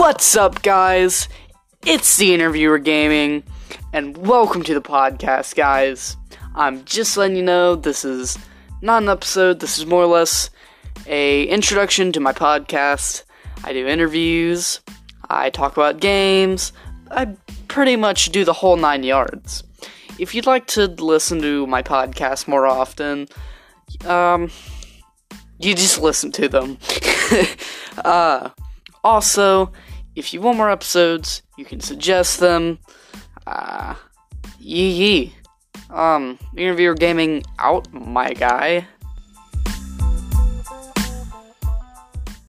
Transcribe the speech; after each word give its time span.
What's 0.00 0.34
up, 0.34 0.62
guys? 0.62 1.28
It's 1.84 2.16
the 2.16 2.32
Interviewer 2.32 2.78
Gaming, 2.78 3.42
and 3.92 4.16
welcome 4.16 4.62
to 4.62 4.72
the 4.72 4.80
podcast, 4.80 5.56
guys. 5.56 6.16
I'm 6.54 6.86
just 6.86 7.18
letting 7.18 7.36
you 7.36 7.42
know 7.42 7.76
this 7.76 8.02
is 8.02 8.38
not 8.80 9.02
an 9.02 9.10
episode. 9.10 9.60
This 9.60 9.78
is 9.78 9.84
more 9.84 10.02
or 10.02 10.06
less 10.06 10.48
a 11.06 11.44
introduction 11.48 12.12
to 12.12 12.20
my 12.20 12.32
podcast. 12.32 13.24
I 13.62 13.74
do 13.74 13.86
interviews. 13.86 14.80
I 15.28 15.50
talk 15.50 15.76
about 15.76 16.00
games. 16.00 16.72
I 17.10 17.36
pretty 17.68 17.96
much 17.96 18.32
do 18.32 18.42
the 18.42 18.54
whole 18.54 18.78
nine 18.78 19.02
yards. 19.02 19.62
If 20.18 20.34
you'd 20.34 20.46
like 20.46 20.66
to 20.68 20.86
listen 20.86 21.42
to 21.42 21.66
my 21.66 21.82
podcast 21.82 22.48
more 22.48 22.66
often, 22.66 23.28
um, 24.06 24.50
you 25.58 25.74
just 25.74 26.00
listen 26.00 26.32
to 26.32 26.48
them. 26.48 26.78
uh, 28.02 28.48
also, 29.02 29.72
if 30.14 30.32
you 30.34 30.40
want 30.40 30.56
more 30.56 30.70
episodes, 30.70 31.42
you 31.56 31.64
can 31.64 31.80
suggest 31.80 32.40
them. 32.40 32.78
Uh, 33.46 33.94
yee 34.58 34.90
yee. 34.90 35.34
Um, 35.90 36.38
interviewer 36.56 36.94
gaming 36.94 37.42
out, 37.58 37.92
my 37.92 38.32
guy. 38.32 38.86